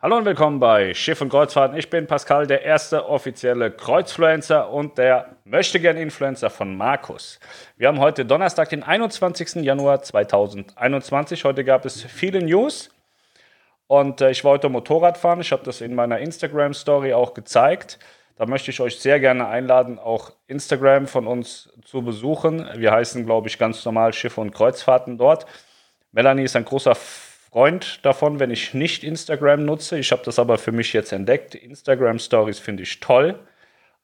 [0.00, 1.76] Hallo und willkommen bei Schiff und Kreuzfahrten.
[1.76, 7.40] Ich bin Pascal, der erste offizielle Kreuzfluencer und der Möchtegern-Influencer von Markus.
[7.76, 9.56] Wir haben heute Donnerstag, den 21.
[9.56, 11.42] Januar 2021.
[11.42, 12.90] Heute gab es viele News
[13.88, 15.40] und äh, ich wollte Motorrad fahren.
[15.40, 17.98] Ich habe das in meiner Instagram-Story auch gezeigt.
[18.36, 22.68] Da möchte ich euch sehr gerne einladen, auch Instagram von uns zu besuchen.
[22.76, 25.46] Wir heißen, glaube ich, ganz normal Schiffe und Kreuzfahrten dort.
[26.12, 26.94] Melanie ist ein großer
[27.50, 29.98] Freund davon, wenn ich nicht Instagram nutze.
[29.98, 31.54] Ich habe das aber für mich jetzt entdeckt.
[31.54, 33.38] Instagram Stories finde ich toll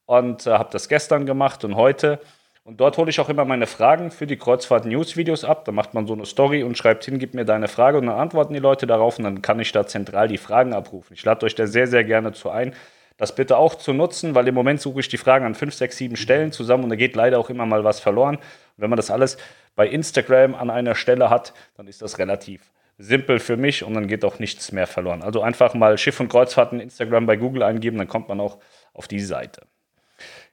[0.05, 2.19] und äh, habe das gestern gemacht und heute.
[2.63, 5.65] Und dort hole ich auch immer meine Fragen für die Kreuzfahrt-News-Videos ab.
[5.65, 8.17] Da macht man so eine Story und schreibt hin, gib mir deine Frage und dann
[8.17, 11.13] antworten die Leute darauf und dann kann ich da zentral die Fragen abrufen.
[11.13, 12.73] Ich lade euch da sehr, sehr gerne zu ein,
[13.17, 15.97] das bitte auch zu nutzen, weil im Moment suche ich die Fragen an fünf, sechs,
[15.97, 18.37] sieben Stellen zusammen und da geht leider auch immer mal was verloren.
[18.37, 18.43] Und
[18.77, 19.37] wenn man das alles
[19.75, 24.07] bei Instagram an einer Stelle hat, dann ist das relativ simpel für mich und dann
[24.07, 25.21] geht auch nichts mehr verloren.
[25.21, 28.57] Also einfach mal Schiff und Kreuzfahrten Instagram bei Google eingeben, dann kommt man auch
[28.93, 29.61] auf die Seite.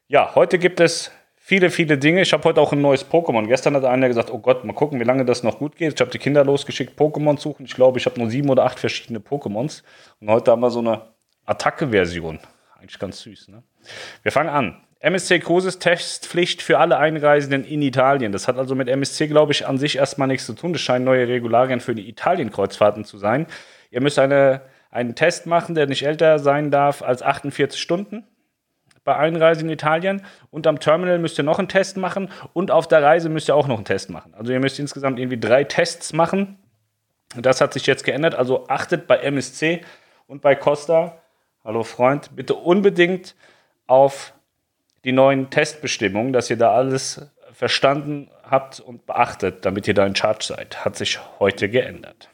[0.08, 2.22] Ja, heute gibt es viele, viele Dinge.
[2.22, 3.46] Ich habe heute auch ein neues Pokémon.
[3.46, 5.94] Gestern hat einer gesagt, oh Gott, mal gucken, wie lange das noch gut geht.
[5.94, 7.66] Ich habe die Kinder losgeschickt, Pokémon suchen.
[7.66, 9.82] Ich glaube, ich habe nur sieben oder acht verschiedene Pokémons.
[10.20, 11.02] Und heute haben wir so eine
[11.46, 12.40] Attacke-Version.
[12.82, 13.62] Eigentlich ganz süß, ne?
[14.24, 14.82] Wir fangen an.
[14.98, 18.32] MSC Cruises Testpflicht für alle Einreisenden in Italien.
[18.32, 20.72] Das hat also mit MSC, glaube ich, an sich erstmal nichts zu tun.
[20.72, 23.46] Das scheinen neue Regularien für die Italien-Kreuzfahrten zu sein.
[23.90, 28.24] Ihr müsst eine, einen Test machen, der nicht älter sein darf als 48 Stunden
[29.04, 30.22] bei Einreise in Italien.
[30.50, 33.54] Und am Terminal müsst ihr noch einen Test machen und auf der Reise müsst ihr
[33.54, 34.34] auch noch einen Test machen.
[34.34, 36.58] Also ihr müsst insgesamt irgendwie drei Tests machen.
[37.36, 38.34] Das hat sich jetzt geändert.
[38.34, 39.82] Also achtet bei MSC
[40.26, 41.21] und bei Costa,
[41.64, 43.34] hallo Freund, bitte unbedingt
[43.86, 44.34] auf
[45.04, 50.16] die neuen Testbestimmungen, dass ihr da alles verstanden habt und beachtet, damit ihr da in
[50.16, 50.84] Charge seid.
[50.84, 52.28] Hat sich heute geändert.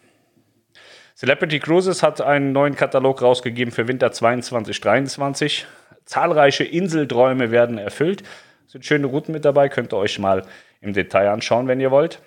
[1.15, 5.67] Celebrity Cruises hat einen neuen Katalog rausgegeben für Winter 22, 23.
[6.05, 8.23] Zahlreiche Inselträume werden erfüllt.
[8.67, 10.45] Es sind schöne Routen mit dabei, könnt ihr euch mal
[10.81, 12.21] im Detail anschauen, wenn ihr wollt.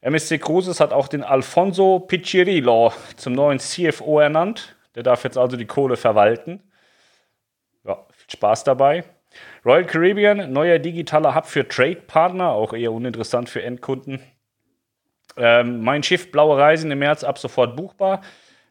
[0.00, 4.75] MSC Cruises hat auch den Alfonso Piccirillo zum neuen CFO ernannt.
[4.96, 6.60] Der darf jetzt also die Kohle verwalten.
[7.84, 9.04] Ja, viel Spaß dabei.
[9.64, 14.20] Royal Caribbean, neuer digitaler Hub für Trade-Partner, auch eher uninteressant für Endkunden.
[15.36, 18.22] Ähm, mein Schiff Blaue Reisen im März ab sofort buchbar.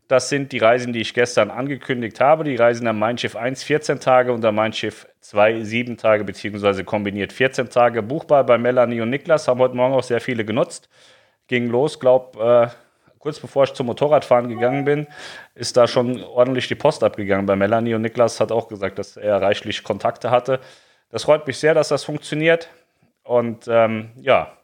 [0.07, 2.43] Das sind die Reisen, die ich gestern angekündigt habe.
[2.43, 6.23] Die Reisen am Mein Schiff 1 14 Tage und am Mein Schiff 2 7 Tage,
[6.23, 9.47] beziehungsweise kombiniert 14 Tage buchbar bei Melanie und Niklas.
[9.47, 10.89] Haben heute Morgen auch sehr viele genutzt.
[11.47, 12.67] Ging los, glaub, äh,
[13.25, 15.07] kurz bevor ich zum Motorradfahren gegangen bin,
[15.55, 19.17] ist da schon ordentlich die Post abgegangen bei Melanie und Niklas hat auch gesagt, dass
[19.17, 20.59] er reichlich Kontakte hatte.
[21.09, 22.69] Das freut mich sehr, dass das funktioniert.
[23.23, 24.55] Und ähm, ja,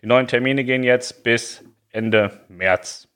[0.00, 3.06] die neuen Termine gehen jetzt bis Ende März.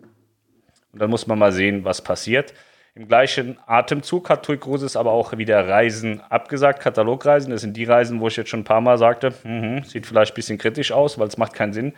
[0.93, 2.53] Und dann muss man mal sehen, was passiert.
[2.94, 7.53] Im gleichen Atemzug hat TUI Cruises aber auch wieder Reisen abgesagt, Katalogreisen.
[7.53, 10.33] Das sind die Reisen, wo ich jetzt schon ein paar Mal sagte, mh, sieht vielleicht
[10.33, 11.94] ein bisschen kritisch aus, weil es macht keinen Sinn,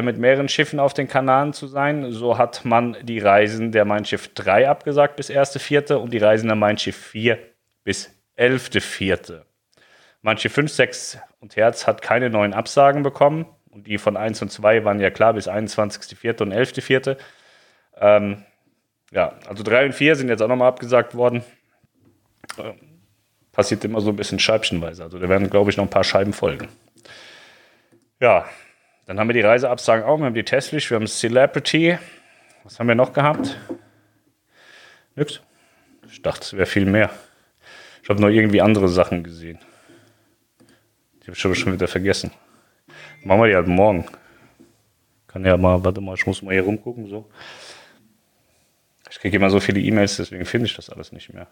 [0.00, 2.12] mit mehreren Schiffen auf den Kanaren zu sein.
[2.12, 5.94] So hat man die Reisen der Mein Schiff 3 abgesagt bis 1.4.
[5.94, 7.38] und die Reisen der Mein Schiff 4
[7.84, 9.42] bis 11.4.
[10.22, 13.46] Mein Schiff 5, 6 und Herz hat keine neuen Absagen bekommen.
[13.70, 16.42] Und die von 1 und 2 waren ja klar bis 21.4.
[16.42, 17.16] und 11.4.
[17.96, 18.44] Ähm,
[19.10, 21.42] ja, also 3 und 4 sind jetzt auch nochmal abgesagt worden.
[22.58, 22.74] Ähm,
[23.52, 25.02] passiert immer so ein bisschen scheibchenweise.
[25.02, 26.68] Also da werden, glaube ich, noch ein paar Scheiben folgen.
[28.20, 28.46] Ja,
[29.12, 30.16] dann haben wir die Reiseabsagen auch.
[30.16, 31.98] Wir haben die Testpflicht, wir haben Celebrity.
[32.64, 33.58] Was haben wir noch gehabt?
[35.16, 35.42] Nix.
[36.10, 37.10] Ich dachte, es wäre viel mehr.
[38.02, 39.58] Ich habe noch irgendwie andere Sachen gesehen.
[41.20, 42.30] Die habe ich aber schon wieder vergessen.
[43.22, 44.06] Machen wir die halt morgen.
[45.26, 47.06] Kann ja mal, warte mal, ich muss mal hier rumgucken.
[47.08, 47.30] So.
[49.10, 51.48] Ich kriege immer so viele E-Mails, deswegen finde ich das alles nicht mehr.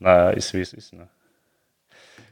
[0.00, 0.94] Naja, ist wie es ist.
[0.94, 1.08] Ne?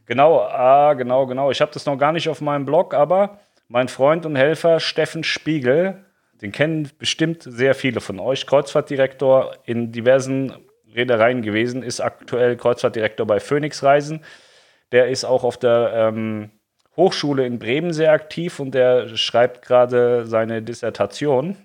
[0.06, 1.50] Genau, ah, genau, genau.
[1.50, 5.24] Ich habe das noch gar nicht auf meinem Blog, aber mein Freund und Helfer Steffen
[5.24, 6.04] Spiegel,
[6.40, 10.52] den kennen bestimmt sehr viele von euch, Kreuzfahrtdirektor in diversen
[10.94, 14.24] Reedereien gewesen, ist aktuell Kreuzfahrtdirektor bei Phoenix Reisen.
[14.90, 16.50] Der ist auch auf der ähm,
[16.96, 21.56] Hochschule in Bremen sehr aktiv und der schreibt gerade seine Dissertation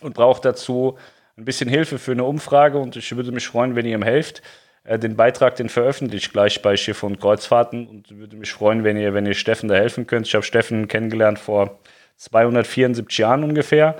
[0.00, 0.96] und braucht dazu
[1.36, 4.40] ein bisschen Hilfe für eine Umfrage und ich würde mich freuen, wenn ihr ihm helft.
[4.84, 8.84] Äh, den Beitrag, den veröffentliche ich gleich bei Schiffe und Kreuzfahrten und würde mich freuen,
[8.84, 10.26] wenn ihr, wenn ihr Steffen da helfen könnt.
[10.26, 11.80] Ich habe Steffen kennengelernt vor
[12.16, 13.96] 274 Jahren ungefähr.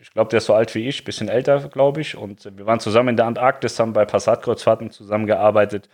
[0.00, 2.16] Ich glaube, der ist so alt wie ich, bisschen älter, glaube ich.
[2.16, 5.88] Und wir waren zusammen in der Antarktis, haben bei Passatkreuzfahrten zusammengearbeitet.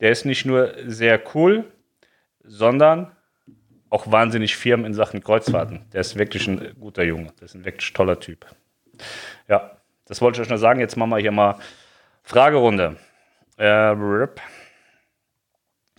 [0.00, 1.64] Der ist nicht nur sehr cool,
[2.42, 3.12] sondern
[3.88, 5.86] auch wahnsinnig firm in Sachen Kreuzfahrten.
[5.92, 7.32] Der ist wirklich ein guter Junge.
[7.40, 8.46] Der ist ein wirklich toller Typ.
[9.48, 10.80] Ja, das wollte ich euch nur sagen.
[10.80, 11.56] Jetzt machen wir hier mal
[12.26, 12.96] Fragerunde.
[13.56, 13.94] Äh,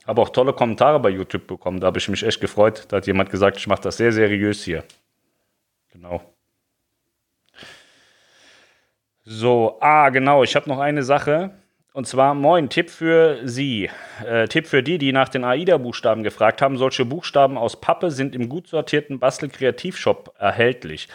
[0.06, 1.80] habe auch tolle Kommentare bei YouTube bekommen.
[1.80, 2.84] Da habe ich mich echt gefreut.
[2.90, 4.84] Da hat jemand gesagt, ich mache das sehr seriös hier.
[5.94, 6.22] Genau.
[9.24, 10.44] So, ah, genau.
[10.44, 11.52] Ich habe noch eine Sache.
[11.94, 13.90] Und zwar, moin, Tipp für Sie.
[14.26, 16.78] Äh, Tipp für die, die nach den AIDA-Buchstaben gefragt haben.
[16.78, 21.08] Solche Buchstaben aus Pappe sind im gut sortierten Bastel-Kreativshop erhältlich.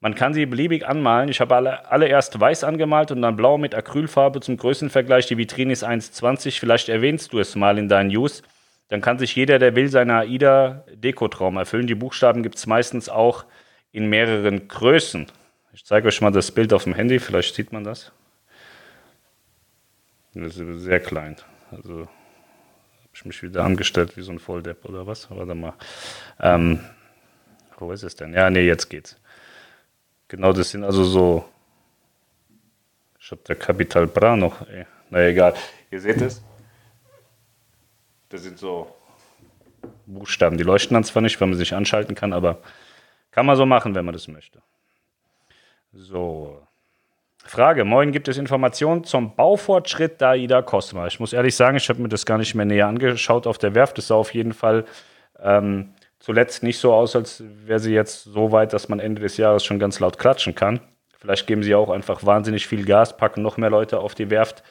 [0.00, 1.28] Man kann sie beliebig anmalen.
[1.28, 5.26] Ich habe alle, alle erst weiß angemalt und dann blau mit Acrylfarbe zum Größenvergleich.
[5.26, 6.60] Die Vitrine ist 1,20.
[6.60, 8.42] Vielleicht erwähnst du es mal in deinen News.
[8.88, 11.88] Dann kann sich jeder, der will, seine AIDA-Dekotraum erfüllen.
[11.88, 13.44] Die Buchstaben gibt es meistens auch
[13.90, 15.26] in mehreren Größen.
[15.72, 17.18] Ich zeige euch mal das Bild auf dem Handy.
[17.18, 18.12] Vielleicht sieht man das.
[20.34, 21.36] Das ist sehr klein.
[21.72, 22.08] Also habe
[23.14, 25.28] ich mich wieder angestellt wie so ein Volldepp oder was?
[25.30, 25.74] Warte mal.
[26.40, 26.80] Ähm,
[27.78, 28.32] wo ist es denn?
[28.32, 29.16] Ja, nee, jetzt geht's.
[30.28, 31.44] Genau, das sind also so.
[33.18, 34.66] Ich habe der Capital Bra noch.
[34.68, 34.86] Ey.
[35.10, 35.54] Na egal.
[35.90, 36.42] Ihr seht es.
[38.28, 38.94] Das sind so
[40.06, 40.58] Buchstaben.
[40.58, 42.58] Die leuchten dann zwar nicht, weil man sich anschalten kann, aber
[43.30, 44.60] kann man so machen, wenn man das möchte.
[45.92, 46.60] So.
[47.44, 51.06] Frage: Moin, gibt es Informationen zum Baufortschritt der AIDA Cosma?
[51.06, 53.74] Ich muss ehrlich sagen, ich habe mir das gar nicht mehr näher angeschaut auf der
[53.74, 53.96] Werft.
[53.96, 54.84] Das sah auf jeden Fall
[55.40, 59.36] ähm, zuletzt nicht so aus, als wäre sie jetzt so weit, dass man Ende des
[59.36, 60.80] Jahres schon ganz laut klatschen kann.
[61.18, 64.62] Vielleicht geben sie auch einfach wahnsinnig viel Gas, packen noch mehr Leute auf die Werft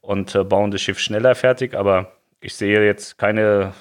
[0.00, 1.74] und äh, bauen das Schiff schneller fertig.
[1.74, 3.72] Aber ich sehe jetzt keine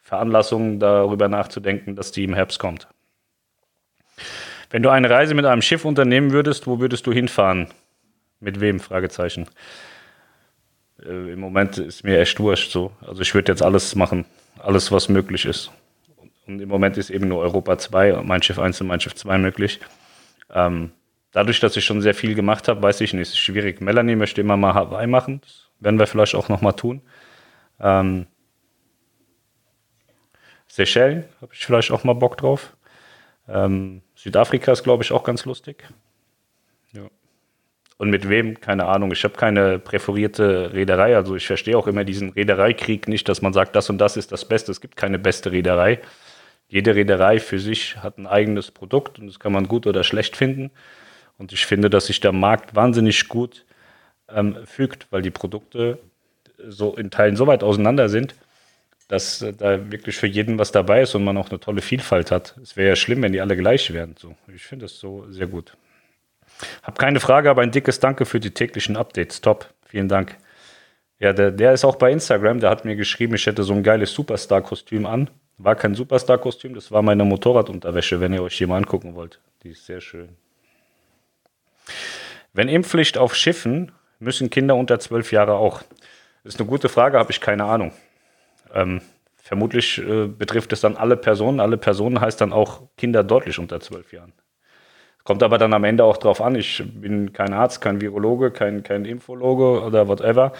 [0.00, 2.88] Veranlassung, darüber nachzudenken, dass die im Herbst kommt.
[4.70, 7.68] Wenn du eine Reise mit einem Schiff unternehmen würdest, wo würdest du hinfahren?
[8.40, 8.80] Mit wem?
[8.80, 9.48] Fragezeichen.
[11.04, 12.92] Äh, Im Moment ist mir echt wurscht so.
[13.00, 14.24] Also ich würde jetzt alles machen,
[14.58, 15.72] alles was möglich ist.
[16.48, 19.36] Und im Moment ist eben nur Europa 2, mein Schiff 1 und mein Schiff 2
[19.36, 19.80] möglich.
[20.50, 20.92] Ähm,
[21.30, 23.82] dadurch, dass ich schon sehr viel gemacht habe, weiß ich nicht, ist schwierig.
[23.82, 25.42] Melanie möchte immer mal Hawaii machen.
[25.42, 27.02] Das werden wir vielleicht auch noch mal tun.
[27.80, 28.26] Ähm,
[30.68, 32.74] Seychellen habe ich vielleicht auch mal Bock drauf.
[33.46, 35.86] Ähm, Südafrika ist, glaube ich, auch ganz lustig.
[36.92, 37.08] Ja.
[37.98, 38.58] Und mit wem?
[38.58, 39.12] Keine Ahnung.
[39.12, 41.14] Ich habe keine präferierte Reederei.
[41.14, 44.32] Also ich verstehe auch immer diesen Reedereikrieg nicht, dass man sagt, das und das ist
[44.32, 44.72] das Beste.
[44.72, 46.00] Es gibt keine beste Reederei.
[46.68, 50.36] Jede Reederei für sich hat ein eigenes Produkt und das kann man gut oder schlecht
[50.36, 50.70] finden.
[51.38, 53.64] Und ich finde, dass sich der Markt wahnsinnig gut
[54.28, 55.98] ähm, fügt, weil die Produkte
[56.66, 58.34] so in Teilen so weit auseinander sind,
[59.08, 62.30] dass äh, da wirklich für jeden was dabei ist und man auch eine tolle Vielfalt
[62.30, 62.56] hat.
[62.62, 64.14] Es wäre ja schlimm, wenn die alle gleich wären.
[64.18, 65.76] So, ich finde das so sehr gut.
[66.82, 69.40] Hab keine Frage, aber ein dickes Danke für die täglichen Updates.
[69.40, 69.72] Top.
[69.86, 70.36] Vielen Dank.
[71.18, 72.60] Ja, der, der ist auch bei Instagram.
[72.60, 75.30] Der hat mir geschrieben, ich hätte so ein geiles Superstar-Kostüm an.
[75.58, 79.40] War kein Superstar-Kostüm, das war meine Motorradunterwäsche, wenn ihr euch hier mal angucken wollt.
[79.64, 80.28] Die ist sehr schön.
[82.52, 85.82] Wenn Impfpflicht auf Schiffen, müssen Kinder unter zwölf Jahre auch?
[86.44, 87.92] Das ist eine gute Frage, habe ich keine Ahnung.
[88.72, 89.00] Ähm,
[89.36, 91.58] vermutlich äh, betrifft es dann alle Personen.
[91.58, 94.32] Alle Personen heißt dann auch Kinder deutlich unter zwölf Jahren.
[95.24, 96.54] Kommt aber dann am Ende auch drauf an.
[96.54, 100.52] Ich bin kein Arzt, kein Virologe, kein, kein Infologe oder whatever.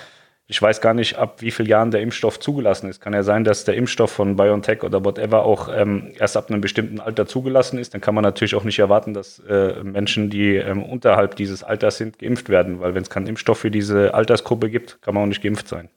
[0.51, 3.03] Ich weiß gar nicht, ab wie vielen Jahren der Impfstoff zugelassen ist.
[3.03, 6.63] Kann ja sein, dass der Impfstoff von BioNTech oder whatever auch ähm, erst ab einem
[6.63, 7.93] bestimmten Alter zugelassen ist.
[7.93, 11.99] Dann kann man natürlich auch nicht erwarten, dass äh, Menschen, die ähm, unterhalb dieses Alters
[11.99, 12.81] sind, geimpft werden.
[12.81, 15.91] Weil wenn es keinen Impfstoff für diese Altersgruppe gibt, kann man auch nicht geimpft sein.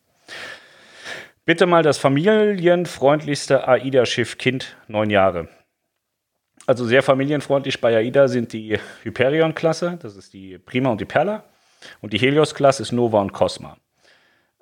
[1.45, 5.47] Bitte mal das familienfreundlichste AIDA-Schiff Kind, neun Jahre.
[6.67, 11.45] Also sehr familienfreundlich bei AIDA sind die Hyperion-Klasse, das ist die Prima und die Perla.
[12.01, 13.77] Und die Helios-Klasse ist Nova und Cosma.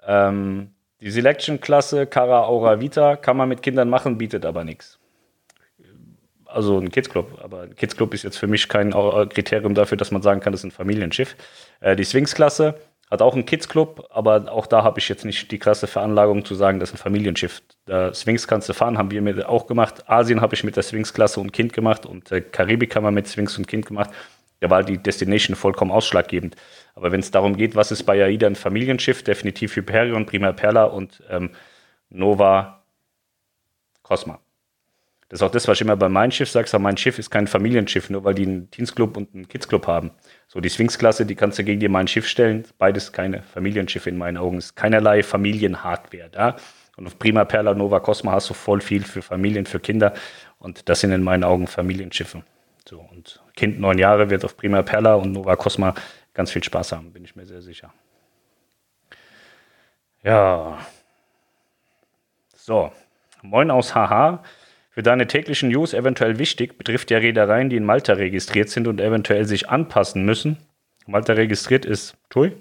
[0.05, 4.99] Ähm, die Selection-Klasse Cara Aura Vita kann man mit Kindern machen, bietet aber nichts.
[6.45, 9.97] Also ein Kids Club, aber ein Kids Club ist jetzt für mich kein Kriterium dafür,
[9.97, 11.35] dass man sagen kann, das ist ein Familienschiff.
[11.79, 12.75] Äh, die Sphinx-Klasse
[13.09, 16.53] hat auch einen Kids-Club, aber auch da habe ich jetzt nicht die krasse Veranlagung zu
[16.53, 17.61] sagen, das ist ein Familienschiff.
[17.87, 20.07] Der Sphinx kannst du fahren, haben wir mit auch gemacht.
[20.07, 23.27] Asien habe ich mit der Sphinx-Klasse und Kind gemacht und äh, Karibik haben wir mit
[23.27, 24.11] Sphinx und Kind gemacht.
[24.59, 26.55] Da war die Destination vollkommen ausschlaggebend.
[26.95, 30.85] Aber wenn es darum geht, was ist bei AIDA ein Familienschiff, definitiv Hyperion, Prima Perla
[30.85, 31.51] und ähm,
[32.09, 32.83] Nova
[34.03, 34.39] Cosma.
[35.29, 36.67] Das ist auch das, was ich immer bei meinem Schiff sage.
[36.79, 40.09] Mein Schiff ist kein Familienschiff, nur weil die einen Teensclub und einen Kidsclub haben.
[40.47, 42.63] So, die Sphinx-Klasse, die kannst du gegen dir mein Schiff stellen.
[42.79, 44.57] Beides keine Familienschiffe in meinen Augen.
[44.57, 46.55] Es ist keinerlei Familienhardware da.
[46.97, 50.13] Und auf Prima Perla Nova Cosma hast du voll viel für Familien, für Kinder.
[50.57, 52.41] Und das sind in meinen Augen Familienschiffe.
[52.89, 55.93] So, und Kind neun Jahre wird auf Prima Perla und Nova Cosma
[56.33, 57.93] ganz viel Spaß haben, bin ich mir sehr sicher.
[60.23, 60.77] Ja.
[62.55, 62.93] So,
[63.41, 64.41] moin aus Haha.
[64.91, 69.01] Für deine täglichen News eventuell wichtig, betrifft ja Reedereien, die in Malta registriert sind und
[69.01, 70.55] eventuell sich anpassen müssen.
[71.05, 72.55] Malta registriert ist, Tui.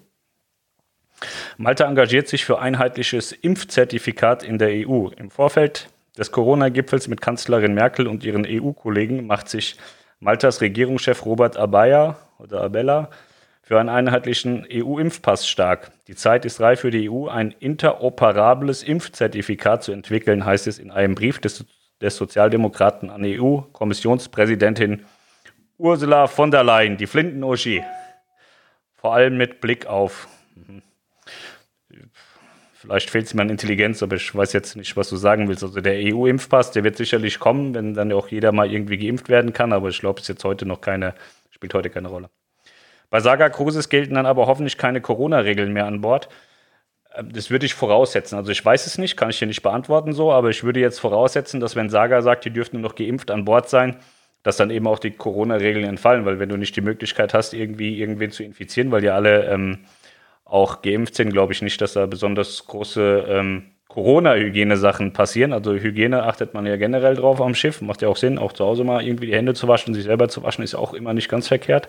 [1.59, 5.11] Malta engagiert sich für einheitliches Impfzertifikat in der EU.
[5.17, 9.77] Im Vorfeld des Corona-Gipfels mit Kanzlerin Merkel und ihren EU-Kollegen macht sich
[10.21, 13.11] Maltas Regierungschef Robert Abaya oder Abella
[13.63, 15.93] für einen einheitlichen EU-Impfpass stark.
[16.09, 20.91] Die Zeit ist reif für die EU, ein interoperables Impfzertifikat zu entwickeln, heißt es in
[20.91, 21.65] einem Brief des,
[22.01, 25.05] des Sozialdemokraten an EU-Kommissionspräsidentin
[25.77, 27.85] Ursula von der Leyen, die Flinten-Oschi.
[28.95, 30.27] Vor allem mit Blick auf.
[30.57, 30.83] Mhm.
[32.81, 35.65] Vielleicht fehlt es mir an Intelligenz, aber ich weiß jetzt nicht, was du sagen willst.
[35.65, 39.53] Also der EU-Impfpass, der wird sicherlich kommen, wenn dann auch jeder mal irgendwie geimpft werden
[39.53, 41.15] kann, aber ich glaube, es ist jetzt heute noch keine,
[41.51, 42.31] spielt heute keine Rolle.
[43.11, 46.29] Bei Saga Cruises gelten dann aber hoffentlich keine Corona-Regeln mehr an Bord.
[47.17, 48.37] Ähm, das würde ich voraussetzen.
[48.37, 51.01] Also ich weiß es nicht, kann ich hier nicht beantworten so, aber ich würde jetzt
[51.01, 53.97] voraussetzen, dass wenn Saga sagt, die dürften nur noch geimpft an Bord sein,
[54.45, 57.99] dass dann eben auch die Corona-Regeln entfallen, weil wenn du nicht die Möglichkeit hast, irgendwie
[57.99, 59.81] irgendwen zu infizieren, weil ja alle ähm,
[60.49, 65.53] auch geimpft sind, glaube ich nicht, dass da besonders große ähm, Corona-Hygiene-Sachen passieren.
[65.53, 68.65] Also Hygiene achtet man ja generell drauf am Schiff, macht ja auch Sinn, auch zu
[68.65, 71.29] Hause mal irgendwie die Hände zu waschen, sich selber zu waschen, ist auch immer nicht
[71.29, 71.89] ganz verkehrt.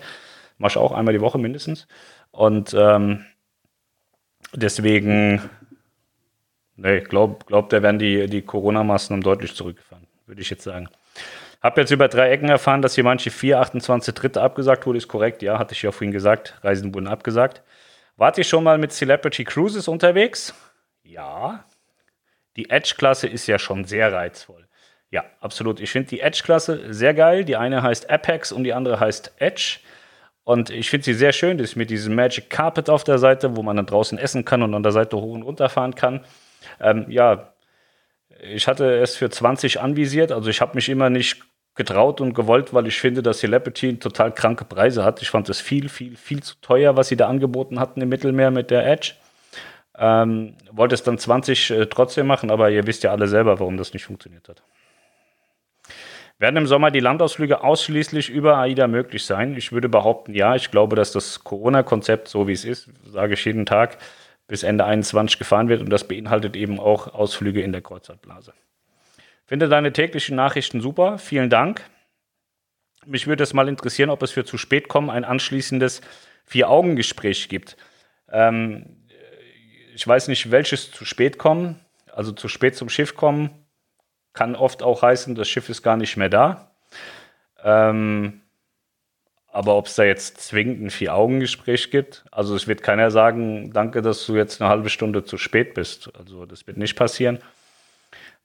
[0.57, 1.87] Mach auch einmal die Woche mindestens.
[2.31, 3.25] Und ähm,
[4.53, 5.41] deswegen,
[6.75, 10.89] ne, glaub, glaub, da werden die, die Corona-Maßnahmen deutlich zurückgefahren, würde ich jetzt sagen.
[11.61, 15.07] Hab jetzt über drei Ecken erfahren, dass hier manche 4, 28 Dritte abgesagt wurde, ist
[15.07, 15.41] korrekt.
[15.41, 16.57] Ja, hatte ich ja vorhin gesagt.
[16.61, 17.61] Reisen wurden abgesagt.
[18.19, 20.53] Wart ihr schon mal mit Celebrity Cruises unterwegs?
[21.03, 21.63] Ja.
[22.57, 24.67] Die Edge-Klasse ist ja schon sehr reizvoll.
[25.09, 25.79] Ja, absolut.
[25.79, 27.45] Ich finde die Edge-Klasse sehr geil.
[27.45, 29.79] Die eine heißt Apex und die andere heißt Edge.
[30.43, 31.57] Und ich finde sie sehr schön.
[31.57, 34.63] Das ist mit diesem Magic Carpet auf der Seite, wo man dann draußen essen kann
[34.63, 36.25] und an der Seite hoch und runter fahren kann.
[36.81, 37.53] Ähm, ja,
[38.41, 40.33] ich hatte es für 20 anvisiert.
[40.33, 41.41] Also ich habe mich immer nicht
[41.75, 45.21] getraut und gewollt, weil ich finde, dass Celebrity total kranke Preise hat.
[45.21, 48.51] Ich fand das viel, viel, viel zu teuer, was sie da angeboten hatten im Mittelmeer
[48.51, 49.13] mit der Edge.
[49.97, 53.77] Ähm, wollte es dann 20 äh, trotzdem machen, aber ihr wisst ja alle selber, warum
[53.77, 54.61] das nicht funktioniert hat.
[56.37, 59.57] Werden im Sommer die Landausflüge ausschließlich über AIDA möglich sein?
[59.57, 60.55] Ich würde behaupten, ja.
[60.55, 63.97] Ich glaube, dass das Corona-Konzept, so wie es ist, sage ich jeden Tag,
[64.47, 68.53] bis Ende 21 gefahren wird und das beinhaltet eben auch Ausflüge in der Kreuzfahrtblase.
[69.49, 71.17] Finde deine täglichen Nachrichten super.
[71.17, 71.81] Vielen Dank.
[73.07, 76.01] Mich würde es mal interessieren, ob es für zu spät kommen ein anschließendes
[76.45, 77.75] Vier-Augen-Gespräch gibt.
[78.31, 79.07] Ähm,
[79.95, 81.79] ich weiß nicht, welches zu spät kommen.
[82.13, 83.49] Also zu spät zum Schiff kommen
[84.33, 86.75] kann oft auch heißen, das Schiff ist gar nicht mehr da.
[87.63, 88.41] Ähm,
[89.47, 94.03] aber ob es da jetzt zwingend ein Vier-Augen-Gespräch gibt, also es wird keiner sagen, danke,
[94.03, 96.11] dass du jetzt eine halbe Stunde zu spät bist.
[96.15, 97.39] Also das wird nicht passieren.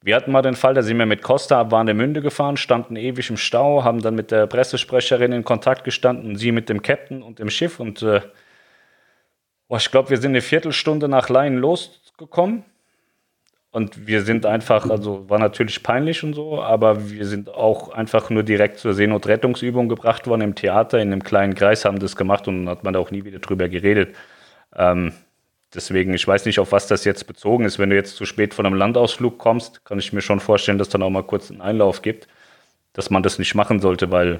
[0.05, 3.31] Wir hatten mal den Fall, da sind wir mit Costa ab Warnemünde gefahren, standen ewig
[3.31, 7.39] im Stau, haben dann mit der Pressesprecherin in Kontakt gestanden, sie mit dem Captain und
[7.39, 8.21] dem Schiff und äh,
[9.67, 12.65] oh, ich glaube, wir sind eine Viertelstunde nach Laien losgekommen.
[13.71, 18.29] Und wir sind einfach, also war natürlich peinlich und so, aber wir sind auch einfach
[18.29, 22.47] nur direkt zur Seenotrettungsübung gebracht worden im Theater, in einem kleinen Kreis haben das gemacht
[22.47, 24.15] und hat man da auch nie wieder drüber geredet.
[24.75, 25.13] Ähm,
[25.75, 27.79] Deswegen, ich weiß nicht, auf was das jetzt bezogen ist.
[27.79, 30.89] Wenn du jetzt zu spät von einem Landausflug kommst, kann ich mir schon vorstellen, dass
[30.89, 32.27] dann auch mal kurz einen Einlauf gibt,
[32.93, 34.39] dass man das nicht machen sollte, weil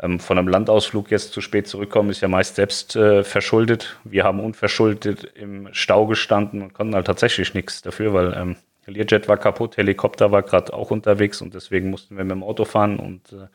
[0.00, 3.98] ähm, von einem Landausflug jetzt zu spät zurückkommen, ist ja meist selbst äh, verschuldet.
[4.04, 9.28] Wir haben unverschuldet im Stau gestanden und konnten halt tatsächlich nichts dafür, weil ähm, Learjet
[9.28, 12.98] war kaputt, Helikopter war gerade auch unterwegs und deswegen mussten wir mit dem Auto fahren
[12.98, 13.46] und äh,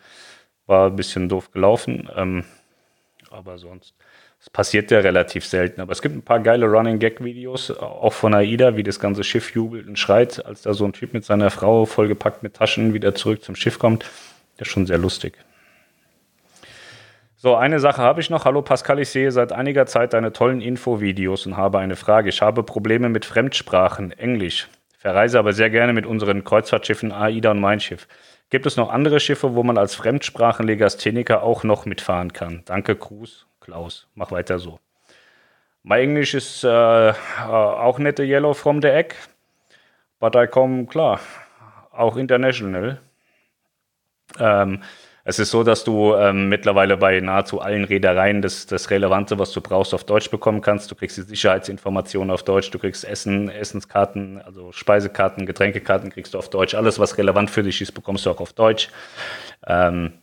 [0.65, 2.09] war ein bisschen doof gelaufen.
[2.15, 2.45] Ähm,
[3.29, 3.93] aber sonst
[4.39, 8.13] das passiert ja relativ selten, aber es gibt ein paar geile Running Gag Videos, auch
[8.13, 11.25] von AIDA, wie das ganze Schiff jubelt und schreit, als da so ein Typ mit
[11.25, 14.05] seiner Frau vollgepackt mit Taschen wieder zurück zum Schiff kommt.
[14.57, 15.33] Das ist schon sehr lustig.
[17.35, 18.45] So, eine Sache habe ich noch.
[18.45, 22.29] Hallo Pascal, ich sehe seit einiger Zeit deine tollen Infovideos und habe eine Frage.
[22.29, 24.67] Ich habe Probleme mit Fremdsprachen, Englisch.
[24.97, 28.07] Verreise aber sehr gerne mit unseren Kreuzfahrtschiffen AIDA und Mein Schiff.
[28.49, 32.63] Gibt es noch andere Schiffe, wo man als Fremdsprachenlegastheniker auch noch mitfahren kann?
[32.65, 34.07] Danke, Gruß, Klaus.
[34.15, 34.79] Mach weiter so.
[35.83, 37.13] My English ist äh, äh,
[37.43, 39.15] auch nette Yellow from the Egg,
[40.19, 41.19] but I come klar,
[41.91, 42.99] auch international.
[44.37, 44.83] Ähm,
[45.23, 49.51] es ist so, dass du ähm, mittlerweile bei nahezu allen Reedereien das, das Relevante, was
[49.51, 50.89] du brauchst, auf Deutsch bekommen kannst.
[50.89, 56.39] Du kriegst die Sicherheitsinformationen auf Deutsch, du kriegst Essen, Essenskarten, also Speisekarten, Getränkekarten kriegst du
[56.39, 56.73] auf Deutsch.
[56.73, 58.89] Alles, was relevant für dich ist, bekommst du auch auf Deutsch.
[59.67, 60.13] Ähm,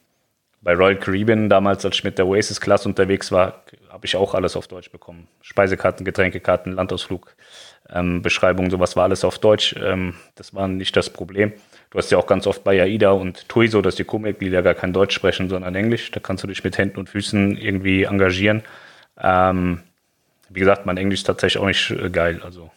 [0.63, 4.35] bei Royal Caribbean, damals als ich mit der Oasis Class unterwegs war, habe ich auch
[4.35, 5.29] alles auf Deutsch bekommen.
[5.43, 7.35] Speisekarten, Getränkekarten, Landausflug,
[7.91, 9.75] ähm, Beschreibungen, sowas war alles auf Deutsch.
[9.81, 11.53] Ähm, das war nicht das Problem.
[11.91, 14.75] Du hast ja auch ganz oft bei AIDA und TUI so, dass die Crewmitglieder gar
[14.75, 16.11] kein Deutsch sprechen, sondern Englisch.
[16.11, 18.63] Da kannst du dich mit Händen und Füßen irgendwie engagieren.
[19.19, 19.83] Ähm,
[20.49, 22.41] wie gesagt, mein Englisch ist tatsächlich auch nicht äh, geil.
[22.43, 22.71] Also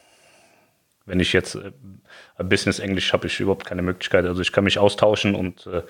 [1.06, 1.72] wenn ich jetzt äh,
[2.44, 4.26] Business Englisch habe ich überhaupt keine Möglichkeit.
[4.26, 5.82] Also ich kann mich austauschen und äh,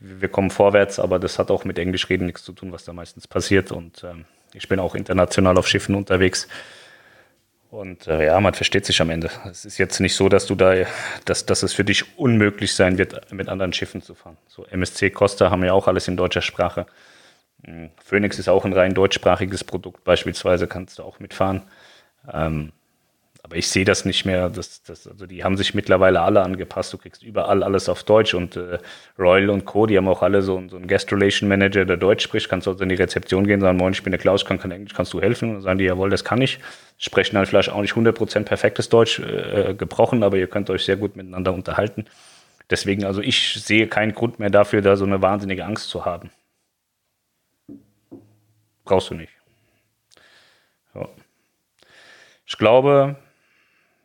[0.00, 2.92] wir kommen vorwärts, aber das hat auch mit Englisch reden nichts zu tun, was da
[2.92, 3.70] meistens passiert.
[3.70, 6.48] Und ähm, ich bin auch international auf Schiffen unterwegs.
[7.70, 9.30] Und äh, ja, man versteht sich am Ende.
[9.48, 10.74] Es ist jetzt nicht so, dass du da,
[11.24, 14.36] dass, dass es für dich unmöglich sein wird, mit anderen Schiffen zu fahren.
[14.48, 16.86] So MSC Costa haben ja auch alles in deutscher Sprache.
[17.64, 21.62] Hm, Phoenix ist auch ein rein deutschsprachiges Produkt, beispielsweise kannst du auch mitfahren.
[22.32, 22.72] Ähm,
[23.42, 24.50] aber ich sehe das nicht mehr.
[24.50, 26.92] Das, das, also die haben sich mittlerweile alle angepasst.
[26.92, 28.78] Du kriegst überall alles auf Deutsch und äh,
[29.18, 32.22] Royal und Co., die haben auch alle so, so einen Guest Relation Manager, der Deutsch
[32.22, 32.48] spricht.
[32.48, 34.70] Kannst du also in die Rezeption gehen, sagen, moin, ich bin der Klaus, kann kein
[34.70, 35.48] Englisch, kannst du helfen?
[35.48, 36.58] Und dann sagen die, jawohl, das kann ich.
[36.98, 40.96] Sprechen dann vielleicht auch nicht 100% perfektes Deutsch äh, gebrochen, aber ihr könnt euch sehr
[40.96, 42.04] gut miteinander unterhalten.
[42.68, 46.30] Deswegen, also ich sehe keinen Grund mehr dafür, da so eine wahnsinnige Angst zu haben.
[48.84, 49.32] Brauchst du nicht.
[50.94, 51.08] Ja.
[52.46, 53.16] Ich glaube,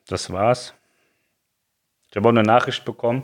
[0.07, 0.73] das war's.
[2.09, 3.23] Ich habe auch eine Nachricht bekommen.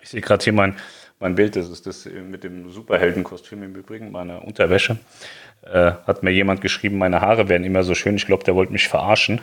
[0.00, 0.76] Ich sehe gerade hier mein,
[1.20, 4.98] mein Bild, das ist das mit dem Superheldenkostüm im Übrigen, meine Unterwäsche.
[5.62, 8.16] Äh, hat mir jemand geschrieben, meine Haare wären immer so schön.
[8.16, 9.40] Ich glaube, der wollte mich verarschen.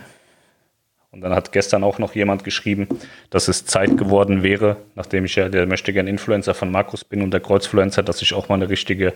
[1.11, 2.87] Und dann hat gestern auch noch jemand geschrieben,
[3.29, 7.21] dass es Zeit geworden wäre, nachdem ich ja der möchte gern Influencer von Markus bin
[7.21, 9.13] und der Kreuzfluencer, dass ich auch mal eine richtige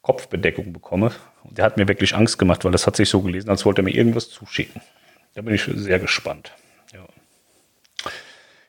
[0.00, 1.12] Kopfbedeckung bekomme.
[1.44, 3.82] Und der hat mir wirklich Angst gemacht, weil das hat sich so gelesen, als wollte
[3.82, 4.80] er mir irgendwas zuschicken.
[5.34, 6.52] Da bin ich sehr gespannt.
[6.92, 7.06] Ja.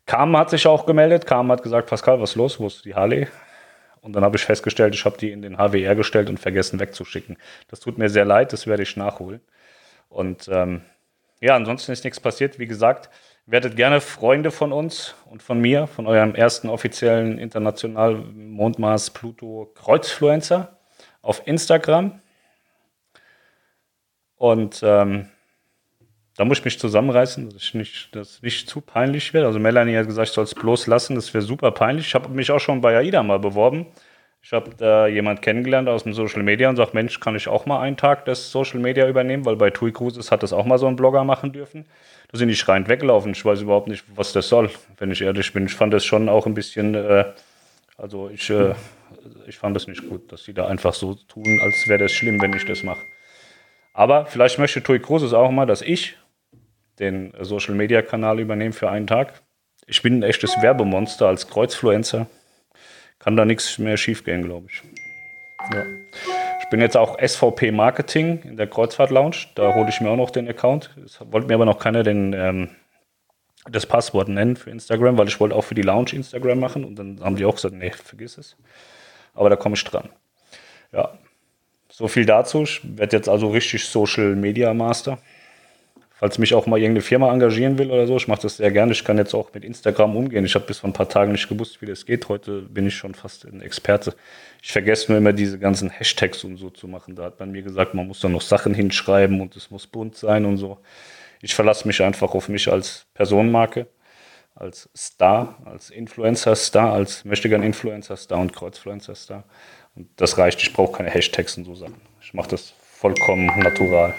[0.05, 1.25] Kam hat sich auch gemeldet.
[1.25, 2.59] Kam hat gesagt, Pascal, was ist los?
[2.59, 3.27] Wo ist die Harley?
[4.01, 7.37] Und dann habe ich festgestellt, ich habe die in den HWR gestellt und vergessen wegzuschicken.
[7.69, 9.39] Das tut mir sehr leid, das werde ich nachholen.
[10.09, 10.81] Und ähm,
[11.39, 12.59] ja, ansonsten ist nichts passiert.
[12.59, 13.09] Wie gesagt,
[13.45, 19.71] werdet gerne Freunde von uns und von mir, von eurem ersten offiziellen international Mondmars Pluto
[19.73, 20.77] Kreuzfluencer
[21.21, 22.21] auf Instagram.
[24.35, 25.29] Und ähm,
[26.35, 29.47] da muss ich mich zusammenreißen, dass ich nicht, dass nicht zu peinlich werde.
[29.47, 32.07] Also Melanie hat gesagt, ich soll es bloß lassen, das wäre super peinlich.
[32.07, 33.85] Ich habe mich auch schon bei AIDA mal beworben.
[34.41, 37.65] Ich habe da jemand kennengelernt aus dem Social Media und sagt, Mensch, kann ich auch
[37.65, 40.77] mal einen Tag das Social Media übernehmen, weil bei TUI Cruises hat das auch mal
[40.77, 41.85] so ein Blogger machen dürfen.
[42.29, 43.31] Da sind die schreiend weggelaufen.
[43.31, 45.67] Ich weiß überhaupt nicht, was das soll, wenn ich ehrlich bin.
[45.67, 47.25] Ich fand das schon auch ein bisschen, äh,
[47.97, 48.73] also ich, äh,
[49.47, 52.41] ich fand das nicht gut, dass sie da einfach so tun, als wäre das schlimm,
[52.41, 53.01] wenn ich das mache.
[53.93, 56.17] Aber vielleicht möchte TUI Cruises auch mal, dass ich
[56.99, 59.41] den Social Media Kanal übernehmen für einen Tag.
[59.85, 62.27] Ich bin ein echtes Werbemonster als Kreuzfluencer.
[63.19, 64.81] Kann da nichts mehr schiefgehen, glaube ich.
[65.73, 65.83] Ja.
[66.61, 69.35] Ich bin jetzt auch SVP Marketing in der Kreuzfahrt Lounge.
[69.55, 70.95] Da hole ich mir auch noch den Account.
[71.05, 72.69] Es wollte mir aber noch keiner den, ähm,
[73.69, 76.83] das Passwort nennen für Instagram, weil ich wollte auch für die Lounge Instagram machen.
[76.83, 78.57] Und dann haben die auch gesagt, nee, vergiss es.
[79.33, 80.09] Aber da komme ich dran.
[80.91, 81.17] Ja,
[81.89, 82.63] so viel dazu.
[82.63, 85.19] Ich werde jetzt also richtig Social Media Master
[86.23, 88.93] falls mich auch mal irgendeine Firma engagieren will oder so, ich mache das sehr gerne.
[88.93, 90.45] Ich kann jetzt auch mit Instagram umgehen.
[90.45, 92.29] Ich habe bis vor ein paar Tagen nicht gewusst, wie das geht.
[92.29, 94.15] Heute bin ich schon fast ein Experte.
[94.61, 97.17] Ich vergesse nur immer diese ganzen Hashtags und so zu machen.
[97.17, 100.15] Da hat man mir gesagt, man muss da noch Sachen hinschreiben und es muss bunt
[100.15, 100.77] sein und so.
[101.41, 103.87] Ich verlasse mich einfach auf mich als Personenmarke,
[104.55, 109.43] als Star, als Influencer-Star, als möchtegern Influencer-Star und Kreuzfluencer-Star.
[109.93, 110.61] Und das reicht.
[110.63, 111.99] Ich brauche keine Hashtags und so Sachen.
[112.21, 114.13] Ich mache das vollkommen natural.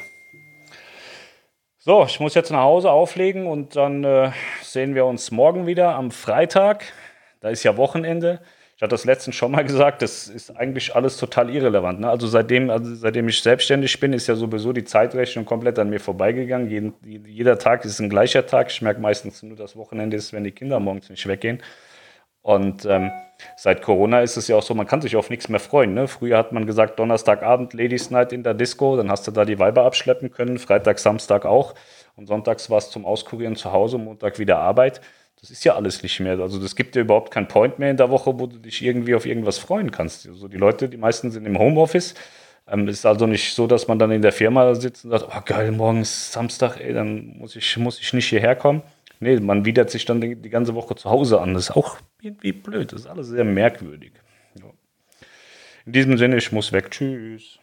[1.87, 4.31] So, ich muss jetzt nach Hause auflegen und dann äh,
[4.63, 6.87] sehen wir uns morgen wieder am Freitag.
[7.41, 8.41] Da ist ja Wochenende.
[8.75, 12.01] Ich hatte das letztens schon mal gesagt, das ist eigentlich alles total irrelevant.
[12.01, 12.09] Ne?
[12.09, 16.01] Also, seitdem, also seitdem ich selbstständig bin, ist ja sowieso die Zeitrechnung komplett an mir
[16.01, 16.71] vorbeigegangen.
[16.71, 16.95] Jeden,
[17.27, 18.71] jeder Tag ist ein gleicher Tag.
[18.71, 21.63] Ich merke meistens nur, das Wochenende ist, wenn die Kinder morgens nicht weggehen.
[22.45, 23.11] Und ähm,
[23.57, 25.95] seit Corona ist es ja auch so, man kann sich auf nichts mehr freuen.
[25.95, 26.07] Ne?
[26.07, 29.59] Früher hat man gesagt, Donnerstagabend Ladies Night in der Disco, dann hast du da die
[29.59, 31.75] Weiber abschleppen können, Freitag, Samstag auch.
[32.17, 35.01] Und sonntags war es zum Auskurieren zu Hause, Montag wieder Arbeit.
[35.41, 36.39] Das ist ja alles nicht mehr.
[36.39, 39.15] Also das gibt dir überhaupt keinen Point mehr in der Woche, wo du dich irgendwie
[39.15, 40.29] auf irgendwas freuen kannst.
[40.29, 42.15] Also die Leute, die meisten sind im Homeoffice.
[42.69, 45.29] Ähm, es ist also nicht so, dass man dann in der Firma sitzt und sagt,
[45.35, 48.83] oh geil, morgen ist Samstag, ey, dann muss ich, muss ich nicht hierher kommen.
[49.21, 51.55] Nee, man widert sich dann die, ganze Woche zu Hause an.
[51.55, 52.93] Das ist auch irgendwie blöd.
[52.93, 54.13] Das ist alles sehr merkwürdig.
[55.87, 56.91] In diesem Sinne, ich muss weg.
[56.91, 57.59] Tschüss.